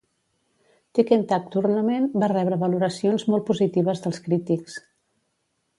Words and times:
Tekken 0.99 1.25
Tag 1.33 1.45
Tournament 1.57 2.09
va 2.23 2.31
rebre 2.33 2.59
valoracions 2.65 3.27
molt 3.35 3.49
positives 3.51 4.03
dels 4.07 4.23
crítics. 4.29 4.81